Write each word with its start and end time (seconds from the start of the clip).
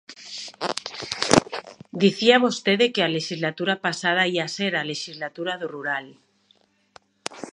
Dicía 2.03 2.37
vostede 2.45 2.85
que 2.93 3.01
a 3.03 3.13
lexislatura 3.15 3.75
pasada 3.85 4.29
ía 4.35 4.47
ser 4.57 4.73
a 4.75 4.87
lexislatura 4.91 5.53
do 5.61 5.67
rural. 5.75 6.05